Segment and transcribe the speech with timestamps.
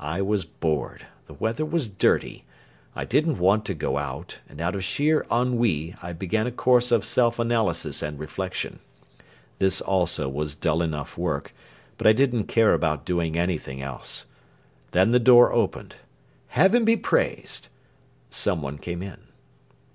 [0.00, 2.46] I was bored; the weather was dirty.
[2.94, 6.90] I didn't want to go out, and out of sheer ennui I began a course
[6.90, 8.80] of self analysis and reflection.
[9.58, 11.52] This also was dull enough work,
[11.98, 14.28] but I didn't care about doing anything else.
[14.92, 15.96] Then the door opened.
[16.46, 17.68] Heaven be praised!
[18.30, 19.18] Some one came in.